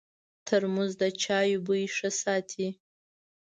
[0.47, 2.69] ترموز د چایو بوی ښه ساتي.